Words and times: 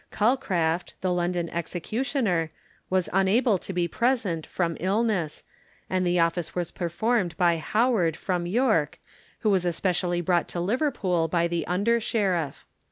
Calcraft, 0.09 0.95
the 1.01 1.13
London 1.13 1.47
executioner, 1.49 2.49
was 2.89 3.07
unable 3.13 3.59
to 3.59 3.71
be 3.71 3.87
present 3.87 4.47
from 4.47 4.75
illness, 4.79 5.43
and 5.91 6.03
the 6.07 6.17
office 6.17 6.55
was 6.55 6.71
performed 6.71 7.37
by 7.37 7.57
Howard, 7.57 8.17
from 8.17 8.47
York, 8.47 8.97
who 9.41 9.51
was 9.51 9.63
especially 9.63 10.19
brought 10.19 10.47
to 10.47 10.59
Liverpool 10.59 11.27
by 11.27 11.47
the 11.47 11.67
Under 11.67 11.99
Sheriff. 11.99 12.65